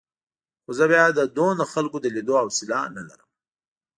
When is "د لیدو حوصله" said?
2.01-2.79